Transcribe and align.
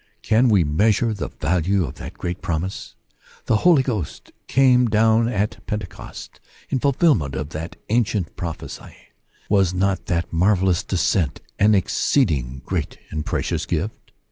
Can 0.23 0.49
we 0.49 0.63
measure 0.63 1.13
the 1.13 1.27
value 1.29 1.85
of 1.85 1.93
that 1.97 2.15
great 2.17 2.41
promise? 2.41 2.95
The 3.45 3.53
H 3.55 3.67
oly 3.67 3.83
Ghost 3.83 4.31
came 4.47 4.87
down 4.87 5.27
at 5.27 5.63
Pentecost, 5.67 6.39
in 6.71 6.79
fulfilment 6.79 7.35
of 7.35 7.49
that 7.49 7.75
ancient 7.87 8.35
prophecy: 8.35 8.95
was 9.47 9.75
not 9.75 10.07
that 10.07 10.33
marvellous 10.33 10.81
descent 10.81 11.39
an 11.59 11.75
exceeding 11.75 12.63
great 12.65 12.97
and 13.11 13.23
precious 13.27 13.67
gift 13.67 14.11